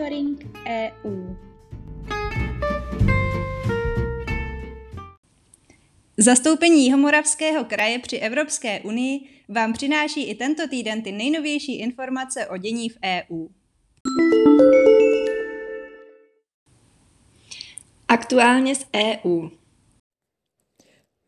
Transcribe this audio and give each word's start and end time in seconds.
Monitoring 0.00 0.56
EU. 0.66 1.36
Zastoupení 6.18 6.84
Jihomoravského 6.84 7.64
kraje 7.64 7.98
při 7.98 8.16
Evropské 8.16 8.80
unii 8.80 9.20
vám 9.48 9.72
přináší 9.72 10.30
i 10.30 10.34
tento 10.34 10.68
týden 10.68 11.02
ty 11.02 11.12
nejnovější 11.12 11.78
informace 11.78 12.46
o 12.46 12.56
dění 12.56 12.88
v 12.88 12.98
EU. 13.04 13.48
Aktuálně 18.08 18.74
z 18.74 18.86
EU. 18.96 19.48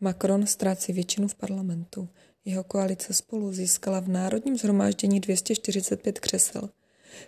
Macron 0.00 0.46
ztrácí 0.46 0.92
většinu 0.92 1.28
v 1.28 1.34
parlamentu. 1.34 2.08
Jeho 2.44 2.64
koalice 2.64 3.14
spolu 3.14 3.52
získala 3.52 4.00
v 4.00 4.08
Národním 4.08 4.56
zhromáždění 4.56 5.20
245 5.20 6.20
křesel. 6.20 6.70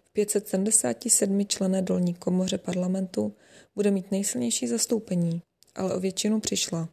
V 0.05 0.13
577 0.13 1.47
člené 1.47 1.83
dolní 1.83 2.15
komoře 2.15 2.59
parlamentu 2.59 3.37
bude 3.75 3.91
mít 3.91 4.11
nejsilnější 4.11 4.69
zastoupení, 4.69 5.43
ale 5.75 5.95
o 5.95 6.01
většinu 6.01 6.41
přišla. 6.41 6.89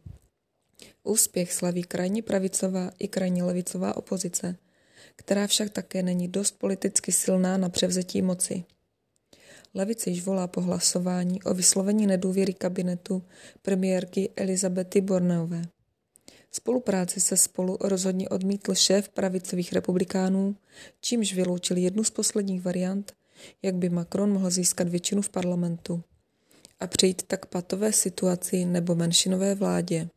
Úspěch 1.04 1.52
slaví 1.52 1.82
krajně 1.82 2.22
pravicová 2.22 2.90
i 2.98 3.08
krajně 3.08 3.44
levicová 3.44 3.96
opozice, 3.96 4.56
která 5.16 5.46
však 5.46 5.70
také 5.70 6.02
není 6.02 6.28
dost 6.28 6.58
politicky 6.58 7.12
silná 7.12 7.56
na 7.56 7.68
převzetí 7.68 8.22
moci. 8.22 8.64
Levice 9.74 10.10
již 10.10 10.24
volá 10.24 10.46
po 10.46 10.60
hlasování 10.60 11.42
o 11.42 11.54
vyslovení 11.54 12.06
nedůvěry 12.06 12.54
kabinetu 12.54 13.22
premiérky 13.62 14.30
Elizabety 14.36 15.00
Borneové. 15.00 15.62
Spolupráci 16.52 17.20
se 17.20 17.36
spolu 17.36 17.78
rozhodně 17.80 18.28
odmítl 18.28 18.74
šéf 18.74 19.08
pravicových 19.08 19.72
republikánů, 19.72 20.56
čímž 21.00 21.34
vyloučil 21.34 21.76
jednu 21.76 22.04
z 22.04 22.10
posledních 22.10 22.62
variant, 22.62 23.12
jak 23.62 23.74
by 23.74 23.88
Macron 23.88 24.32
mohl 24.32 24.50
získat 24.50 24.88
většinu 24.88 25.22
v 25.22 25.28
parlamentu 25.28 26.02
a 26.80 26.86
přejít 26.86 27.22
tak 27.22 27.46
patové 27.46 27.92
situaci 27.92 28.64
nebo 28.64 28.94
menšinové 28.94 29.54
vládě. 29.54 30.08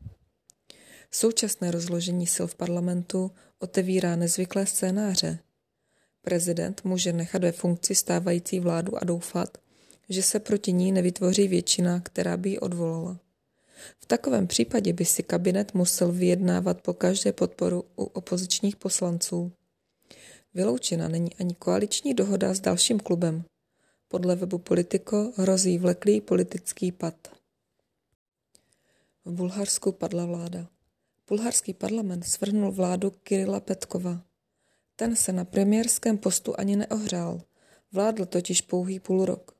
Současné 1.10 1.70
rozložení 1.70 2.26
sil 2.34 2.46
v 2.46 2.54
parlamentu 2.54 3.30
otevírá 3.58 4.16
nezvyklé 4.16 4.66
scénáře. 4.66 5.38
Prezident 6.22 6.84
může 6.84 7.12
nechat 7.12 7.42
ve 7.42 7.52
funkci 7.52 7.94
stávající 7.94 8.60
vládu 8.60 8.96
a 8.96 9.04
doufat, 9.04 9.58
že 10.08 10.22
se 10.22 10.40
proti 10.40 10.72
ní 10.72 10.92
nevytvoří 10.92 11.48
většina, 11.48 12.00
která 12.00 12.36
by 12.36 12.50
ji 12.50 12.58
odvolala. 12.58 13.18
V 13.98 14.06
takovém 14.06 14.46
případě 14.46 14.92
by 14.92 15.04
si 15.04 15.22
kabinet 15.22 15.74
musel 15.74 16.12
vyjednávat 16.12 16.80
po 16.80 16.94
každé 16.94 17.32
podporu 17.32 17.84
u 17.96 18.04
opozičních 18.04 18.76
poslanců. 18.76 19.52
Vyloučena 20.54 21.08
není 21.08 21.34
ani 21.34 21.54
koaliční 21.54 22.14
dohoda 22.14 22.54
s 22.54 22.60
dalším 22.60 23.00
klubem. 23.00 23.44
Podle 24.08 24.36
webu 24.36 24.58
Politico 24.58 25.32
hrozí 25.36 25.78
vleklý 25.78 26.20
politický 26.20 26.92
pad. 26.92 27.14
V 29.24 29.32
Bulharsku 29.32 29.92
padla 29.92 30.26
vláda. 30.26 30.68
Bulharský 31.28 31.74
parlament 31.74 32.22
svrhnul 32.22 32.72
vládu 32.72 33.10
Kirila 33.10 33.60
Petkova. 33.60 34.22
Ten 34.96 35.16
se 35.16 35.32
na 35.32 35.44
premiérském 35.44 36.18
postu 36.18 36.60
ani 36.60 36.76
neohřál, 36.76 37.42
vládl 37.92 38.24
totiž 38.26 38.60
pouhý 38.60 39.00
půl 39.00 39.24
rok. 39.24 39.55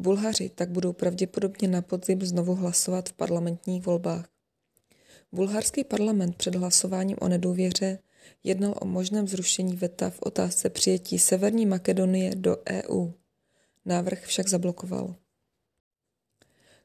Bulhaři 0.00 0.48
tak 0.48 0.70
budou 0.70 0.92
pravděpodobně 0.92 1.68
na 1.68 1.82
podzim 1.82 2.22
znovu 2.22 2.54
hlasovat 2.54 3.08
v 3.08 3.12
parlamentních 3.12 3.86
volbách. 3.86 4.28
Bulharský 5.32 5.84
parlament 5.84 6.36
před 6.36 6.54
hlasováním 6.54 7.16
o 7.20 7.28
nedůvěře 7.28 7.98
jednal 8.44 8.74
o 8.80 8.86
možném 8.86 9.28
zrušení 9.28 9.76
veta 9.76 10.10
v 10.10 10.18
otázce 10.22 10.70
přijetí 10.70 11.18
Severní 11.18 11.66
Makedonie 11.66 12.34
do 12.34 12.56
EU. 12.70 13.10
Návrh 13.84 14.24
však 14.24 14.48
zablokoval. 14.48 15.14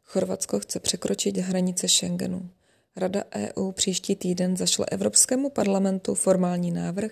Chorvatsko 0.03 0.59
chce 0.59 0.79
překročit 0.79 1.37
hranice 1.37 1.87
Schengenu. 1.89 2.49
Rada 2.95 3.23
EU 3.35 3.71
příští 3.71 4.15
týden 4.15 4.57
zašle 4.57 4.85
Evropskému 4.91 5.49
parlamentu 5.49 6.15
formální 6.15 6.71
návrh 6.71 7.11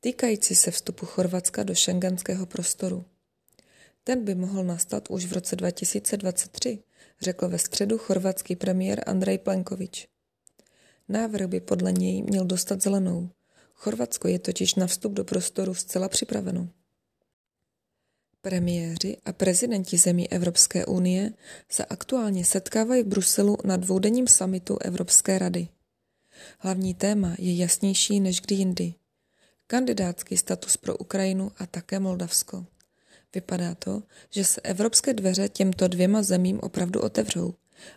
týkající 0.00 0.54
se 0.54 0.70
vstupu 0.70 1.06
Chorvatska 1.06 1.62
do 1.62 1.74
šengenského 1.74 2.46
prostoru. 2.46 3.04
Ten 4.06 4.24
by 4.24 4.34
mohl 4.34 4.64
nastat 4.64 5.10
už 5.10 5.24
v 5.26 5.32
roce 5.32 5.56
2023, 5.56 6.78
řekl 7.20 7.48
ve 7.48 7.58
středu 7.58 7.98
chorvatský 7.98 8.56
premiér 8.56 9.02
Andrej 9.06 9.38
Plenkovič. 9.38 10.08
Návrh 11.08 11.46
by 11.46 11.60
podle 11.60 11.92
něj 11.92 12.22
měl 12.22 12.44
dostat 12.44 12.82
zelenou. 12.82 13.30
Chorvatsko 13.74 14.28
je 14.28 14.38
totiž 14.38 14.74
na 14.74 14.86
vstup 14.86 15.12
do 15.12 15.24
prostoru 15.24 15.74
zcela 15.74 16.08
připraveno. 16.08 16.68
Premiéři 18.40 19.16
a 19.24 19.32
prezidenti 19.32 19.96
zemí 19.98 20.32
Evropské 20.32 20.86
unie 20.86 21.32
se 21.68 21.84
aktuálně 21.84 22.44
setkávají 22.44 23.02
v 23.02 23.06
Bruselu 23.06 23.56
na 23.64 23.76
dvoudenním 23.76 24.28
samitu 24.28 24.78
Evropské 24.78 25.38
rady. 25.38 25.68
Hlavní 26.58 26.94
téma 26.94 27.34
je 27.38 27.56
jasnější 27.56 28.20
než 28.20 28.40
kdy 28.40 28.54
jindy. 28.54 28.94
Kandidátský 29.66 30.36
status 30.36 30.76
pro 30.76 30.96
Ukrajinu 30.96 31.52
a 31.58 31.66
také 31.66 32.00
Moldavsko. 32.00 32.66
Vypadá 33.34 33.74
to, 33.74 34.02
že 34.30 34.44
se 34.44 34.60
evropské 34.60 35.14
dveře 35.14 35.48
těmto 35.48 35.88
dvěma 35.88 36.22
zemím 36.22 36.60
opravdu 36.62 37.00
otevřou, 37.00 37.54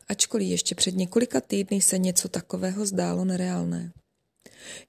ačkoliv 0.08 0.48
ještě 0.48 0.76
před 0.76 0.96
několika 0.96 1.42
týdny 1.42 1.82
se 1.82 1.98
něco 1.98 2.30
takového 2.30 2.86
zdálo 2.86 3.26
nereálné. 3.26 3.92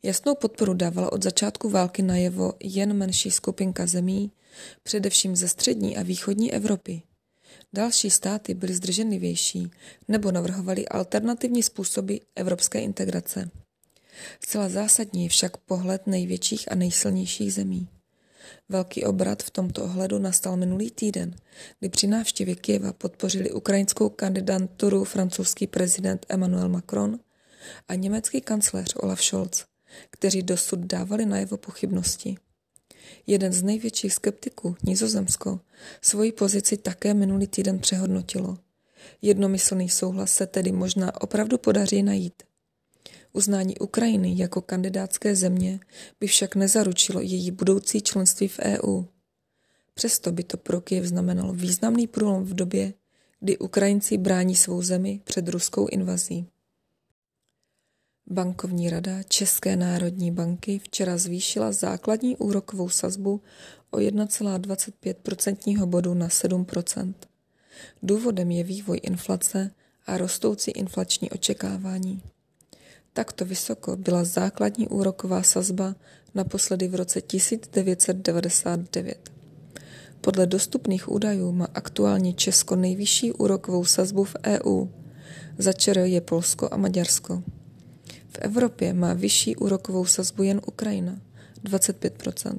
Jasnou 0.03 0.35
podporu 0.35 0.75
dávala 0.75 1.13
od 1.13 1.23
začátku 1.23 1.71
války 1.71 2.03
najevo 2.03 2.53
jen 2.61 2.95
menší 2.95 3.31
skupinka 3.31 3.87
zemí, 3.87 4.33
především 4.83 5.37
ze 5.37 5.49
střední 5.49 5.97
a 5.97 6.03
východní 6.03 6.53
Evropy. 6.53 7.03
Další 7.73 8.11
státy 8.11 8.55
byly 8.55 8.75
zdrženlivější 8.75 9.71
nebo 10.09 10.33
navrhovaly 10.33 10.89
alternativní 10.89 11.63
způsoby 11.63 12.17
evropské 12.37 12.81
integrace. 12.81 13.51
Zcela 14.41 14.69
zásadní 14.69 15.23
je 15.23 15.29
však 15.29 15.57
pohled 15.57 16.07
největších 16.07 16.73
a 16.73 16.75
nejsilnějších 16.75 17.55
zemí. 17.55 17.89
Velký 18.69 19.05
obrat 19.05 19.43
v 19.43 19.51
tomto 19.51 19.85
ohledu 19.85 20.19
nastal 20.19 20.57
minulý 20.57 20.91
týden, 20.91 21.35
kdy 21.79 21.89
při 21.89 22.07
návštěvě 22.07 22.55
Kieva 22.55 22.93
podpořili 22.93 23.53
ukrajinskou 23.53 24.09
kandidaturu 24.09 25.05
francouzský 25.05 25.67
prezident 25.67 26.27
Emmanuel 26.29 26.69
Macron 26.69 27.19
a 27.89 27.95
německý 27.95 28.41
kancléř 28.41 28.95
Olaf 28.97 29.25
Scholz, 29.25 29.65
kteří 30.11 30.43
dosud 30.43 30.79
dávali 30.79 31.27
najevo 31.27 31.57
pochybnosti. 31.57 32.37
Jeden 33.27 33.53
z 33.53 33.63
největších 33.63 34.15
skeptiků, 34.15 34.77
Nizozemsko, 34.83 35.61
svoji 36.03 36.33
pozici 36.33 36.77
také 36.77 37.15
minulý 37.15 37.47
týden 37.47 37.79
přehodnotilo. 37.79 38.59
Jednomyslný 39.23 39.89
souhlas 39.89 40.35
se 40.35 40.47
tedy 40.47 40.73
možná 40.73 41.21
opravdu 41.21 41.59
podaří 41.59 42.03
najít. 42.03 42.43
Uznání 43.33 43.79
Ukrajiny 43.79 44.35
jako 44.37 44.61
kandidátské 44.61 45.37
země 45.37 45.81
by 46.21 46.27
však 46.27 46.55
nezaručilo 46.55 47.21
její 47.21 47.51
budoucí 47.51 48.03
členství 48.03 48.49
v 48.49 48.59
EU. 48.59 49.05
Přesto 49.95 50.33
by 50.33 50.45
to 50.45 50.57
pro 50.57 50.81
Kiev 50.81 51.05
znamenalo 51.05 51.53
významný 51.53 52.07
průlom 52.07 52.45
v 52.45 52.55
době, 52.55 52.95
kdy 53.41 53.59
Ukrajinci 53.59 54.19
brání 54.19 54.57
svou 54.57 54.83
zemi 54.83 55.21
před 55.25 55.49
ruskou 55.49 55.87
invazí. 55.87 56.47
Bankovní 58.27 58.91
rada 58.91 59.23
České 59.23 59.77
národní 59.77 60.31
banky 60.31 60.79
včera 60.79 61.19
zvýšila 61.19 61.73
základní 61.73 62.37
úrokovou 62.37 62.89
sazbu 62.89 63.41
o 63.91 63.97
1,25% 63.97 65.87
bodu 65.87 66.15
na 66.15 66.29
7% 66.29 67.15
Důvodem 68.03 68.51
je 68.51 68.65
vývoj 68.65 69.01
inflace 69.03 69.71
a 70.07 70.19
rostoucí 70.19 70.71
inflační 70.71 71.31
očekávání. 71.31 72.23
Takto 73.13 73.45
vysoko 73.45 73.97
byla 73.97 74.25
základní 74.25 74.89
úroková 74.89 75.43
sazba 75.43 75.95
naposledy 76.35 76.89
v 76.89 76.95
roce 76.95 77.21
1999. 77.21 79.31
Podle 80.21 80.47
dostupných 80.47 81.09
údajů 81.09 81.53
má 81.53 81.69
aktuálně 81.75 82.33
Česko 82.33 82.77
nejvyšší 82.77 83.33
úrokovou 83.33 83.85
sazbu 83.85 84.25
v 84.25 84.37
EU. 84.47 84.87
Za 85.59 85.73
je 86.05 86.21
Polsko 86.21 86.69
a 86.73 86.77
Maďarsko. 86.77 87.43
V 88.29 88.39
Evropě 88.39 88.93
má 88.93 89.15
vyšší 89.15 89.57
úrokovou 89.57 90.05
sazbu 90.05 90.43
jen 90.43 90.61
Ukrajina 90.67 91.21
25% 91.65 92.59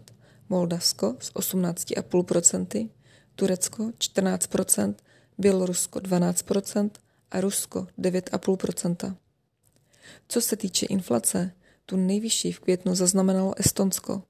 Moldavsko 0.50 1.16
s 1.20 1.34
18,5% 1.34 2.90
Turecko 3.36 3.84
14% 3.84 4.94
Bělorusko 5.38 6.00
12% 6.00 6.90
a 7.32 7.42
Rusko 7.42 7.88
9,5 8.00 9.16
Co 10.28 10.42
se 10.42 10.56
týče 10.56 10.86
inflace, 10.86 11.52
tu 11.86 11.98
nejvyšší 11.98 12.52
v 12.52 12.60
květnu 12.60 12.96
zaznamenalo 12.96 13.54
Estonsko, 13.58 14.24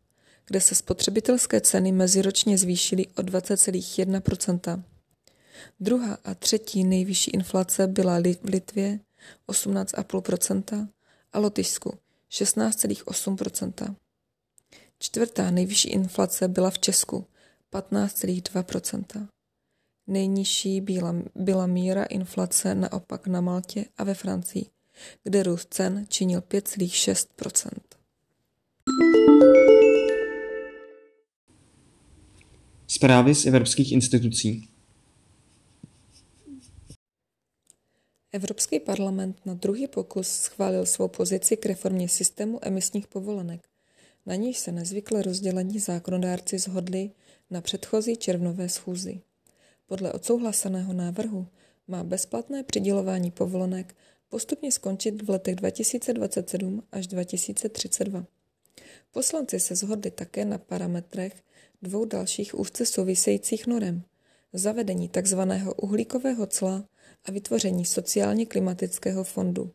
kde 0.45 0.61
se 0.61 0.75
spotřebitelské 0.75 1.61
ceny 1.61 1.91
meziročně 1.91 2.57
zvýšily 2.57 3.07
o 3.07 3.21
20,1% 3.21 4.83
Druhá 5.79 6.17
a 6.23 6.33
třetí 6.35 6.83
nejvyšší 6.83 7.31
inflace 7.31 7.87
byla 7.87 8.19
v 8.19 8.45
Litvě 8.45 8.99
18,5% 9.47 10.87
a 11.33 11.39
Lotyšsku 11.39 11.97
16,8% 12.31 13.95
Čtvrtá 14.99 15.51
nejvyšší 15.51 15.89
inflace 15.89 16.47
byla 16.47 16.69
v 16.69 16.79
Česku 16.79 17.25
15,2% 17.73 19.27
Nejnižší 20.07 20.81
byla, 20.81 21.15
byla 21.35 21.67
míra 21.67 22.03
inflace 22.03 22.75
naopak 22.75 23.27
na 23.27 23.41
Maltě 23.41 23.85
a 23.97 24.03
ve 24.03 24.13
Francii, 24.13 24.65
kde 25.23 25.43
růst 25.43 25.73
cen 25.73 26.05
činil 26.09 26.39
5,6 26.39 27.71
Zprávy 32.87 33.35
z 33.35 33.45
evropských 33.45 33.91
institucí. 33.91 34.67
Evropský 38.31 38.79
parlament 38.79 39.45
na 39.45 39.53
druhý 39.53 39.87
pokus 39.87 40.27
schválil 40.27 40.85
svou 40.85 41.07
pozici 41.07 41.57
k 41.57 41.65
reformě 41.65 42.09
systému 42.09 42.59
emisních 42.61 43.07
povolenek. 43.07 43.67
Na 44.25 44.35
níž 44.35 44.57
se 44.57 44.71
nezvykle 44.71 45.21
rozdělení 45.21 45.79
zákonodárci 45.79 46.59
zhodli 46.59 47.11
na 47.49 47.61
předchozí 47.61 48.17
červnové 48.17 48.69
schůzi. 48.69 49.21
Podle 49.85 50.13
odsouhlaseného 50.13 50.93
návrhu 50.93 51.47
má 51.87 52.03
bezplatné 52.03 52.63
přidělování 52.63 53.31
povolenek 53.31 53.95
postupně 54.31 54.71
skončit 54.71 55.21
v 55.21 55.29
letech 55.29 55.55
2027 55.55 56.83
až 56.91 57.07
2032. 57.07 58.25
Poslanci 59.11 59.59
se 59.59 59.75
zhodli 59.75 60.11
také 60.11 60.45
na 60.45 60.57
parametrech 60.57 61.43
dvou 61.81 62.05
dalších 62.05 62.59
úzce 62.59 62.85
souvisejících 62.85 63.67
norem. 63.67 64.03
Zavedení 64.53 65.09
tzv. 65.09 65.39
uhlíkového 65.77 66.47
cla 66.47 66.85
a 67.25 67.31
vytvoření 67.31 67.85
sociálně 67.85 68.45
klimatického 68.45 69.23
fondu. 69.23 69.71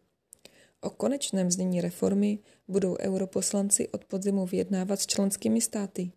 O 0.81 0.91
konečném 0.91 1.51
znění 1.51 1.81
reformy 1.81 2.39
budou 2.69 2.97
europoslanci 2.99 3.89
od 3.89 4.05
podzimu 4.05 4.47
vyjednávat 4.47 5.01
s 5.01 5.07
členskými 5.07 5.61
státy. 5.61 6.13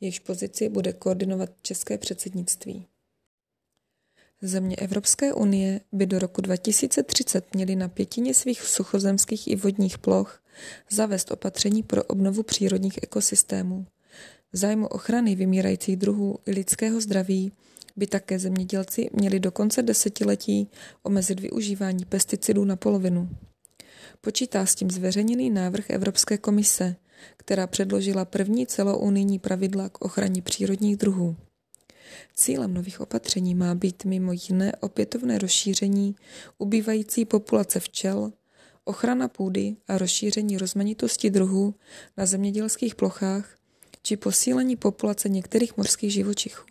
Jejichž 0.00 0.18
pozici 0.18 0.68
bude 0.68 0.92
koordinovat 0.92 1.50
české 1.62 1.98
předsednictví. 1.98 2.86
Země 4.42 4.76
Evropské 4.76 5.32
unie 5.32 5.80
by 5.92 6.06
do 6.06 6.18
roku 6.18 6.40
2030 6.40 7.54
měly 7.54 7.76
na 7.76 7.88
pětině 7.88 8.34
svých 8.34 8.62
suchozemských 8.62 9.48
i 9.48 9.56
vodních 9.56 9.98
ploch 9.98 10.42
zavést 10.90 11.30
opatření 11.30 11.82
pro 11.82 12.04
obnovu 12.04 12.42
přírodních 12.42 12.98
ekosystémů. 13.02 13.86
V 14.52 14.56
zájmu 14.56 14.86
ochrany 14.86 15.34
vymírajících 15.34 15.96
druhů 15.96 16.38
i 16.46 16.50
lidského 16.50 17.00
zdraví 17.00 17.52
by 17.96 18.06
také 18.06 18.38
zemědělci 18.38 19.10
měli 19.12 19.40
do 19.40 19.52
konce 19.52 19.82
desetiletí 19.82 20.68
omezit 21.02 21.40
využívání 21.40 22.04
pesticidů 22.04 22.64
na 22.64 22.76
polovinu. 22.76 23.28
Počítá 24.20 24.66
s 24.66 24.74
tím 24.74 24.90
zveřejněný 24.90 25.50
návrh 25.50 25.90
Evropské 25.90 26.38
komise, 26.38 26.96
která 27.36 27.66
předložila 27.66 28.24
první 28.24 28.66
celounijní 28.66 29.38
pravidla 29.38 29.88
k 29.88 30.04
ochraně 30.04 30.42
přírodních 30.42 30.96
druhů. 30.96 31.36
Cílem 32.34 32.74
nových 32.74 33.00
opatření 33.00 33.54
má 33.54 33.74
být 33.74 34.04
mimo 34.04 34.32
jiné 34.32 34.72
opětovné 34.80 35.38
rozšíření 35.38 36.16
ubývající 36.58 37.24
populace 37.24 37.80
včel, 37.80 38.32
ochrana 38.84 39.28
půdy 39.28 39.76
a 39.88 39.98
rozšíření 39.98 40.58
rozmanitosti 40.58 41.30
druhů 41.30 41.74
na 42.16 42.26
zemědělských 42.26 42.94
plochách 42.94 43.56
či 44.02 44.16
posílení 44.16 44.76
populace 44.76 45.28
některých 45.28 45.76
morských 45.76 46.12
živočichů. 46.12 46.66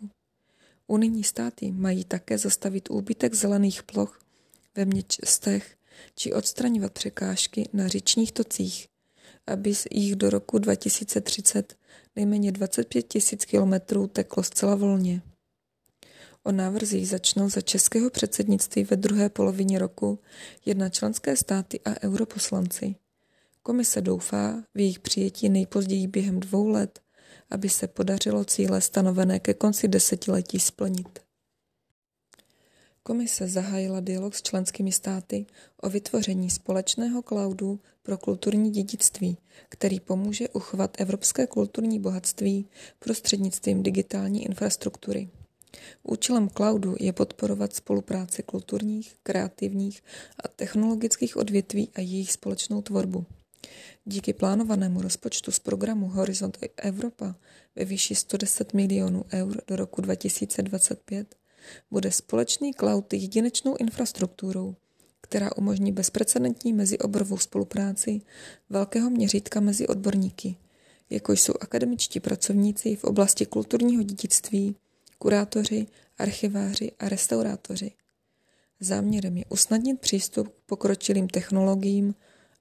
Unijní 0.86 1.24
státy 1.24 1.72
mají 1.72 2.04
také 2.04 2.38
zastavit 2.38 2.90
úbytek 2.90 3.34
zelených 3.34 3.82
ploch 3.82 4.20
ve 4.76 4.84
městech 4.84 5.76
či 6.14 6.32
odstraňovat 6.32 6.92
překážky 6.92 7.68
na 7.72 7.88
říčních 7.88 8.32
tocích, 8.32 8.88
aby 9.46 9.72
jich 9.90 10.16
do 10.16 10.30
roku 10.30 10.58
2030 10.58 11.76
nejméně 12.16 12.52
25 12.52 13.02
tisíc 13.02 13.44
kilometrů 13.44 14.06
teklo 14.06 14.42
zcela 14.42 14.74
volně. 14.74 15.22
O 16.44 16.52
návrzích 16.52 17.08
začnou 17.08 17.48
za 17.48 17.60
českého 17.60 18.10
předsednictví 18.10 18.84
ve 18.84 18.96
druhé 18.96 19.28
polovině 19.28 19.78
roku 19.78 20.18
jedna 20.66 20.88
členské 20.88 21.36
státy 21.36 21.80
a 21.84 22.02
europoslanci. 22.02 22.94
Komise 23.62 24.00
doufá 24.00 24.62
v 24.74 24.78
jejich 24.78 24.98
přijetí 24.98 25.48
nejpozději 25.48 26.06
během 26.06 26.40
dvou 26.40 26.68
let 26.68 27.00
aby 27.50 27.68
se 27.68 27.88
podařilo 27.88 28.44
cíle 28.44 28.80
stanovené 28.80 29.40
ke 29.40 29.54
konci 29.54 29.88
desetiletí 29.88 30.60
splnit. 30.60 31.18
Komise 33.02 33.48
zahájila 33.48 34.00
dialog 34.00 34.34
s 34.34 34.42
členskými 34.42 34.92
státy 34.92 35.46
o 35.82 35.90
vytvoření 35.90 36.50
společného 36.50 37.22
cloudu 37.22 37.80
pro 38.02 38.18
kulturní 38.18 38.70
dědictví, 38.70 39.36
který 39.68 40.00
pomůže 40.00 40.48
uchovat 40.48 41.00
evropské 41.00 41.46
kulturní 41.46 42.00
bohatství 42.00 42.66
prostřednictvím 42.98 43.82
digitální 43.82 44.44
infrastruktury. 44.44 45.28
Účelem 46.02 46.48
cloudu 46.48 46.96
je 47.00 47.12
podporovat 47.12 47.74
spolupráci 47.74 48.42
kulturních, 48.42 49.16
kreativních 49.22 50.02
a 50.44 50.48
technologických 50.48 51.36
odvětví 51.36 51.90
a 51.94 52.00
jejich 52.00 52.32
společnou 52.32 52.82
tvorbu. 52.82 53.26
Díky 54.04 54.32
plánovanému 54.32 55.02
rozpočtu 55.02 55.52
z 55.52 55.58
programu 55.58 56.08
Horizont 56.08 56.58
Evropa 56.76 57.34
ve 57.76 57.84
výši 57.84 58.14
110 58.14 58.74
milionů 58.74 59.24
eur 59.32 59.62
do 59.66 59.76
roku 59.76 60.00
2025 60.00 61.36
bude 61.90 62.10
společný 62.10 62.74
cloud 62.74 63.12
jedinečnou 63.12 63.76
infrastrukturou, 63.76 64.74
která 65.20 65.56
umožní 65.56 65.92
bezprecedentní 65.92 66.72
mezioborovou 66.72 67.38
spolupráci 67.38 68.20
velkého 68.70 69.10
měřítka 69.10 69.60
mezi 69.60 69.86
odborníky, 69.86 70.56
jako 71.10 71.32
jsou 71.32 71.52
akademičtí 71.60 72.20
pracovníci 72.20 72.96
v 72.96 73.04
oblasti 73.04 73.46
kulturního 73.46 74.02
dědictví, 74.02 74.76
kurátoři, 75.20 75.86
archiváři 76.18 76.92
a 76.98 77.08
restaurátoři. 77.08 77.92
Záměrem 78.80 79.36
je 79.36 79.44
usnadnit 79.48 80.00
přístup 80.00 80.48
k 80.48 80.66
pokročilým 80.66 81.28
technologiím, 81.28 82.14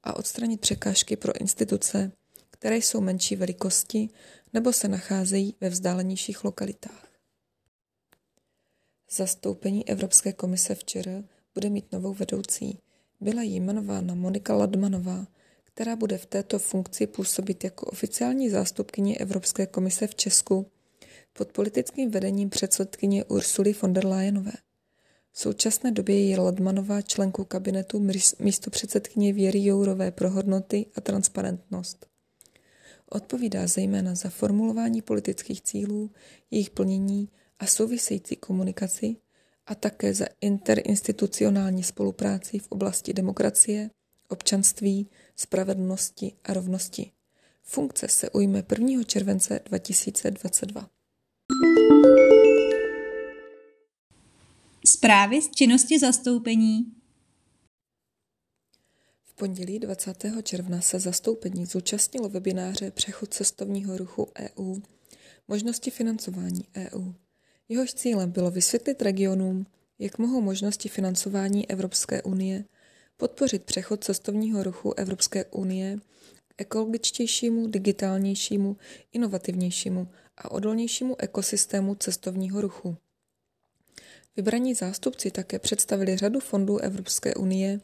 a 0.04 0.16
odstranit 0.16 0.62
překážky 0.62 1.16
pro 1.16 1.42
instituce, 1.42 2.12
které 2.50 2.78
jsou 2.78 3.02
menší 3.02 3.36
velikosti 3.36 4.10
nebo 4.54 4.74
se 4.74 4.88
nacházejí 4.88 5.56
ve 5.62 5.70
vzdálenějších 5.70 6.44
lokalitách. 6.44 7.08
Zastoupení 9.12 9.90
Evropské 9.90 10.34
komise 10.34 10.76
včera 10.76 11.24
bude 11.54 11.70
mít 11.70 11.92
novou 11.92 12.14
vedoucí. 12.14 12.80
Byla 13.20 13.42
jmenována 13.42 14.16
Monika 14.16 14.56
Ladmanová, 14.56 15.28
která 15.64 15.96
bude 15.96 16.18
v 16.18 16.26
této 16.26 16.60
funkci 16.60 17.08
působit 17.08 17.64
jako 17.64 17.86
oficiální 17.86 18.50
zástupkyně 18.50 19.18
Evropské 19.18 19.66
komise 19.66 20.08
v 20.08 20.16
Česku 20.16 20.72
pod 21.40 21.52
politickým 21.52 22.12
vedením 22.12 22.50
předsedkyně 22.50 23.24
Ursuly 23.24 23.74
von 23.82 23.94
der 23.94 24.06
Leyenové. 24.06 24.52
V 25.32 25.40
současné 25.40 25.92
době 25.92 26.26
je 26.30 26.40
Ladmanová 26.40 27.02
členkou 27.02 27.44
kabinetu 27.44 28.08
místo 28.40 28.70
předsedkyně 28.70 29.34
Věry 29.34 29.64
Jourové 29.64 30.12
pro 30.12 30.30
hodnoty 30.30 30.86
a 30.96 31.02
transparentnost. 31.02 32.06
Odpovídá 33.10 33.68
zejména 33.68 34.16
za 34.16 34.30
formulování 34.30 35.02
politických 35.02 35.62
cílů, 35.62 36.12
jejich 36.52 36.70
plnění 36.70 37.30
a 37.60 37.66
související 37.66 38.36
komunikaci 38.36 39.16
a 39.66 39.76
také 39.76 40.14
za 40.14 40.26
interinstitucionální 40.42 41.84
spolupráci 41.84 42.60
v 42.60 42.68
oblasti 42.70 43.14
demokracie, 43.14 43.90
občanství, 44.28 45.10
spravedlnosti 45.36 46.34
a 46.44 46.54
rovnosti. 46.54 47.12
Funkce 47.64 48.08
se 48.08 48.30
ujme 48.30 48.64
1. 48.72 49.04
července 49.04 49.60
2022. 49.66 50.99
Zprávy 54.86 55.42
z 55.42 55.50
činnosti 55.50 56.00
zastoupení. 56.00 56.86
V 59.24 59.34
pondělí 59.36 59.80
20. 59.80 60.26
června 60.44 60.82
se 60.82 61.00
zastoupení 61.00 61.66
zúčastnilo 61.66 62.30
webináře 62.30 62.92
Přechod 62.92 63.34
cestovního 63.34 63.98
ruchu 63.98 64.28
EU, 64.40 64.80
možnosti 65.48 65.92
financování 65.92 66.66
EU. 66.78 67.14
Jehož 67.70 67.94
cílem 67.94 68.32
bylo 68.32 68.52
vysvětlit 68.52 69.02
regionům, 69.02 69.66
jak 70.00 70.18
mohou 70.18 70.42
možnosti 70.42 70.90
financování 70.90 71.70
Evropské 71.70 72.22
unie 72.22 72.66
podpořit 73.18 73.64
přechod 73.64 74.04
cestovního 74.04 74.64
ruchu 74.64 74.94
Evropské 74.94 75.46
unie 75.46 75.98
k 76.48 76.62
ekologičtějšímu, 76.62 77.68
digitálnějšímu, 77.68 78.78
inovativnějšímu 79.12 80.08
a 80.40 80.52
odolnějšímu 80.52 81.22
ekosystému 81.22 81.96
cestovního 81.96 82.62
ruchu. 82.62 82.98
Vybraní 84.36 84.74
zástupci 84.74 85.32
také 85.32 85.60
představili 85.60 86.18
řadu 86.18 86.40
fondů 86.40 86.78
Evropské 86.78 87.36
unie 87.36 87.80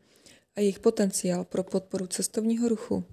a 0.56 0.60
jejich 0.60 0.80
potenciál 0.80 1.46
pro 1.46 1.64
podporu 1.64 2.08
cestovního 2.08 2.70
ruchu. 2.70 3.04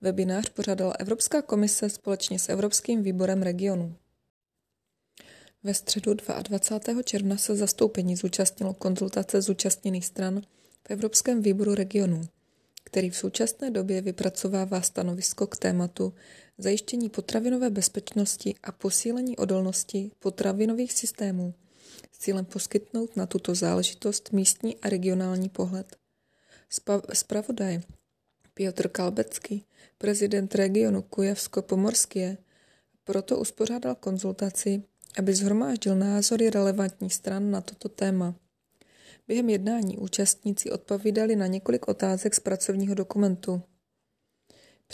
Webinář 0.00 0.48
pořádala 0.48 0.94
Evropská 0.98 1.42
komise 1.42 1.90
společně 1.90 2.38
s 2.38 2.48
Evropským 2.48 3.02
výborem 3.02 3.42
regionu. 3.42 3.96
Ve 5.62 5.74
středu 5.74 6.14
22. 6.14 7.02
června 7.02 7.36
se 7.36 7.56
zastoupení 7.56 8.16
zúčastnilo 8.16 8.74
konzultace 8.74 9.42
zúčastněných 9.42 10.06
stran 10.06 10.40
v 10.88 10.90
Evropském 10.90 11.42
výboru 11.42 11.74
regionu, 11.74 12.20
který 12.84 13.10
v 13.10 13.16
současné 13.16 13.70
době 13.70 14.00
vypracovává 14.00 14.80
stanovisko 14.82 15.46
k 15.46 15.56
tématu 15.56 16.14
zajištění 16.58 17.10
potravinové 17.10 17.70
bezpečnosti 17.70 18.54
a 18.62 18.72
posílení 18.72 19.36
odolnosti 19.36 20.10
potravinových 20.18 20.92
systémů 20.92 21.54
s 22.12 22.18
cílem 22.18 22.44
poskytnout 22.44 23.16
na 23.16 23.26
tuto 23.26 23.54
záležitost 23.54 24.32
místní 24.32 24.76
a 24.76 24.88
regionální 24.88 25.48
pohled. 25.48 25.96
Spravodaj 27.12 27.80
Piotr 28.54 28.88
Kalbecký, 28.88 29.64
prezident 29.98 30.54
regionu 30.54 31.02
Kujavsko-Pomorskie, 31.02 32.36
proto 33.04 33.38
uspořádal 33.38 33.94
konzultaci, 33.94 34.82
aby 35.18 35.34
zhromáždil 35.34 35.96
názory 35.96 36.50
relevantních 36.50 37.14
stran 37.14 37.50
na 37.50 37.60
toto 37.60 37.88
téma. 37.88 38.34
Během 39.28 39.50
jednání 39.50 39.98
účastníci 39.98 40.70
odpovídali 40.70 41.36
na 41.36 41.46
několik 41.46 41.88
otázek 41.88 42.34
z 42.34 42.40
pracovního 42.40 42.94
dokumentu. 42.94 43.62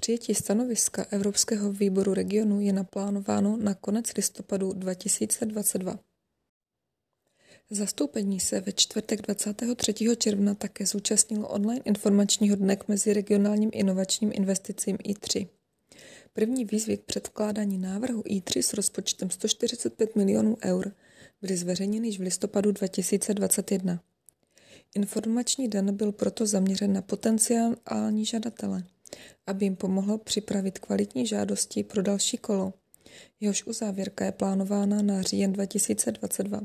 Přijetí 0.00 0.35
stanoviska 0.35 1.07
Evropského 1.11 1.73
výboru 1.73 2.14
regionu 2.14 2.61
je 2.61 2.73
naplánováno 2.73 3.57
na 3.57 3.75
konec 3.75 4.14
listopadu 4.16 4.73
2022. 4.73 5.99
Zastoupení 7.71 8.40
se 8.40 8.61
ve 8.61 8.73
čtvrtek 8.73 9.23
23. 9.23 9.95
června 10.16 10.54
také 10.54 10.87
zúčastnilo 10.87 11.49
online 11.49 11.80
informačního 11.85 12.57
dne 12.57 12.76
k 12.76 12.88
meziregionálním 12.88 13.71
inovačním 13.73 14.30
investicím 14.35 14.97
I3. 14.97 15.49
První 16.33 16.64
výzvy 16.64 16.97
k 16.97 17.04
předkládání 17.04 17.78
návrhu 17.78 18.23
I3 18.23 18.62
s 18.62 18.75
rozpočtem 18.75 19.30
145 19.30 20.16
milionů 20.16 20.57
eur 20.64 20.92
byly 21.42 21.57
zveřejněny 21.57 22.09
již 22.09 22.19
v 22.19 22.23
listopadu 22.23 22.73
2021. 22.73 24.02
Informační 24.95 25.69
den 25.69 25.97
byl 25.97 26.12
proto 26.12 26.47
zaměřen 26.47 26.92
na 26.92 27.02
potenciální 27.02 28.25
žadatele, 28.25 28.85
aby 29.47 29.67
jim 29.67 29.76
pomohl 29.76 30.19
připravit 30.19 30.79
kvalitní 30.79 31.26
žádosti 31.26 31.85
pro 31.85 32.02
další 32.02 32.38
kolo. 32.38 32.73
Jehož 33.40 33.64
uzávěrka 33.64 34.25
je 34.25 34.33
plánována 34.33 35.02
na 35.02 35.23
říjen 35.23 35.52
2022. 35.52 36.61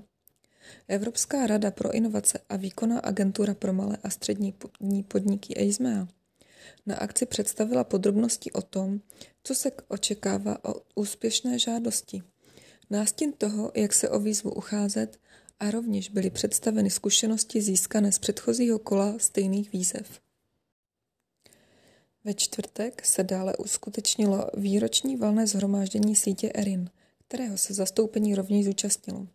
Evropská 0.88 1.48
rada 1.48 1.72
pro 1.72 1.92
inovace 1.92 2.40
a 2.50 2.56
výkonná 2.56 3.00
agentura 3.00 3.54
pro 3.54 3.74
malé 3.74 3.98
a 4.04 4.10
střední 4.10 4.54
podniky 5.08 5.56
EISMEA 5.58 6.08
na 6.86 6.96
akci 6.96 7.26
představila 7.26 7.84
podrobnosti 7.84 8.52
o 8.52 8.62
tom, 8.62 9.02
co 9.44 9.56
se 9.56 9.72
očekává 9.88 10.66
o 10.66 10.82
úspěšné 10.96 11.60
žádosti. 11.60 12.24
Nástin 12.90 13.34
toho, 13.34 13.72
jak 13.76 13.94
se 13.94 14.10
o 14.10 14.20
výzvu 14.20 14.52
ucházet 14.52 15.20
a 15.60 15.72
rovněž 15.72 16.10
byly 16.10 16.30
představeny 16.30 16.90
zkušenosti 16.90 17.62
získané 17.62 18.12
z 18.12 18.20
předchozího 18.20 18.80
kola 18.80 19.16
stejných 19.18 19.72
výzev. 19.72 20.25
Ve 22.26 22.34
čtvrtek 22.34 23.06
se 23.06 23.24
dále 23.24 23.58
uskutečnilo 23.58 24.50
výroční 24.58 25.18
valné 25.18 25.48
zhromáždění 25.48 26.16
sítě 26.16 26.52
ERIN, 26.54 26.90
kterého 27.28 27.58
se 27.58 27.74
zastoupení 27.74 28.36
rovněž 28.36 28.66
zúčastnilo. 28.66 29.28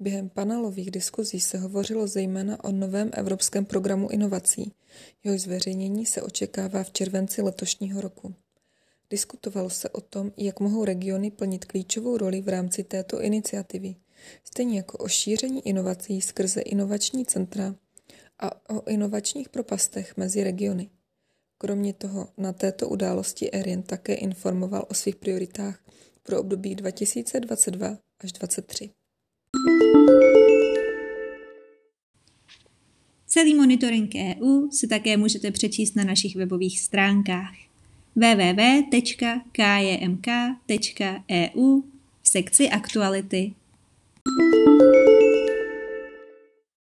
Během 0.00 0.28
panelových 0.28 0.90
diskuzí 0.90 1.40
se 1.40 1.58
hovořilo 1.58 2.06
zejména 2.06 2.64
o 2.64 2.72
novém 2.72 3.10
evropském 3.12 3.64
programu 3.64 4.10
inovací. 4.10 4.72
Jeho 5.24 5.38
zveřejnění 5.38 6.06
se 6.06 6.22
očekává 6.22 6.82
v 6.82 6.90
červenci 6.90 7.42
letošního 7.42 8.00
roku. 8.00 8.34
Diskutovalo 9.10 9.70
se 9.70 9.88
o 9.88 10.00
tom, 10.00 10.32
jak 10.36 10.60
mohou 10.60 10.84
regiony 10.84 11.30
plnit 11.30 11.64
klíčovou 11.64 12.16
roli 12.16 12.40
v 12.40 12.48
rámci 12.48 12.84
této 12.84 13.22
iniciativy, 13.22 13.96
stejně 14.44 14.76
jako 14.76 14.98
o 14.98 15.08
šíření 15.08 15.68
inovací 15.68 16.20
skrze 16.20 16.60
inovační 16.60 17.26
centra 17.26 17.74
a 18.38 18.70
o 18.70 18.88
inovačních 18.88 19.48
propastech 19.48 20.16
mezi 20.16 20.44
regiony. 20.44 20.90
Kromě 21.58 21.92
toho 21.92 22.28
na 22.38 22.52
této 22.52 22.88
události 22.88 23.50
Erin 23.52 23.82
také 23.82 24.14
informoval 24.14 24.86
o 24.88 24.94
svých 24.94 25.16
prioritách 25.16 25.80
pro 26.22 26.40
období 26.40 26.74
2022 26.74 27.88
až 28.20 28.32
2023. 28.32 28.90
Celý 33.26 33.54
monitoring 33.54 34.10
EU 34.14 34.70
si 34.70 34.88
také 34.88 35.16
můžete 35.16 35.50
přečíst 35.50 35.96
na 35.96 36.04
našich 36.04 36.36
webových 36.36 36.80
stránkách 36.80 37.54
www.kjmk.eu 38.16 38.82
v 42.22 42.28
sekci 42.28 42.68
aktuality. 42.68 43.54
thank 44.26 45.08
you 45.08 45.15